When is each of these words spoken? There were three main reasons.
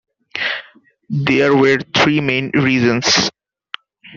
There 1.11 1.55
were 1.55 1.77
three 1.95 2.21
main 2.21 2.49
reasons. 2.57 3.29